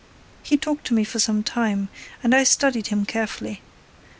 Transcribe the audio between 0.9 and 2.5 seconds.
me for some time, and I